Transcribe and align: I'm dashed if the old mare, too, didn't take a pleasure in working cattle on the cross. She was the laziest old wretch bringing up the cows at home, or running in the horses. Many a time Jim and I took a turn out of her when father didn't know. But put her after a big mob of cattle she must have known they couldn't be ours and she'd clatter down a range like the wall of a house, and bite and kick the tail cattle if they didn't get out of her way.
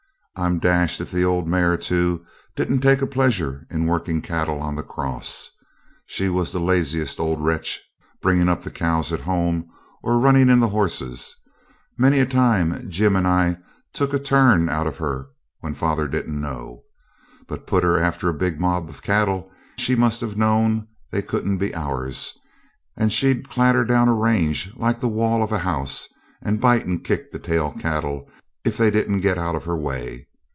I'm 0.37 0.57
dashed 0.59 1.01
if 1.01 1.11
the 1.11 1.25
old 1.25 1.47
mare, 1.47 1.77
too, 1.77 2.25
didn't 2.55 2.79
take 2.79 3.01
a 3.01 3.05
pleasure 3.05 3.67
in 3.69 3.85
working 3.85 4.21
cattle 4.23 4.59
on 4.59 4.75
the 4.75 4.81
cross. 4.81 5.51
She 6.07 6.29
was 6.29 6.51
the 6.51 6.59
laziest 6.59 7.19
old 7.19 7.43
wretch 7.43 7.81
bringing 8.21 8.47
up 8.49 8.63
the 8.63 8.71
cows 8.71 9.11
at 9.11 9.19
home, 9.19 9.69
or 10.01 10.17
running 10.19 10.49
in 10.49 10.59
the 10.59 10.69
horses. 10.69 11.35
Many 11.97 12.21
a 12.21 12.25
time 12.25 12.89
Jim 12.89 13.15
and 13.17 13.27
I 13.27 13.57
took 13.93 14.13
a 14.13 14.19
turn 14.19 14.67
out 14.69 14.87
of 14.87 14.97
her 14.97 15.27
when 15.59 15.75
father 15.75 16.07
didn't 16.07 16.41
know. 16.41 16.85
But 17.45 17.67
put 17.67 17.83
her 17.83 17.99
after 17.99 18.27
a 18.29 18.33
big 18.33 18.59
mob 18.59 18.89
of 18.89 19.03
cattle 19.03 19.51
she 19.77 19.95
must 19.95 20.21
have 20.21 20.37
known 20.37 20.87
they 21.11 21.21
couldn't 21.21 21.57
be 21.57 21.75
ours 21.75 22.39
and 22.95 23.13
she'd 23.13 23.49
clatter 23.49 23.83
down 23.85 24.07
a 24.07 24.13
range 24.15 24.73
like 24.75 25.01
the 25.01 25.07
wall 25.09 25.43
of 25.43 25.51
a 25.51 25.59
house, 25.59 26.07
and 26.41 26.59
bite 26.61 26.85
and 26.85 27.03
kick 27.03 27.31
the 27.33 27.37
tail 27.37 27.73
cattle 27.77 28.27
if 28.63 28.77
they 28.77 28.89
didn't 28.91 29.21
get 29.21 29.37
out 29.39 29.55
of 29.55 29.65
her 29.65 29.75
way. 29.77 30.27